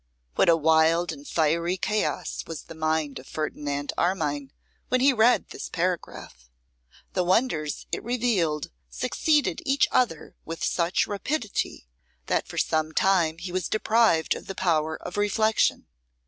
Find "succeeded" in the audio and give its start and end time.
8.89-9.61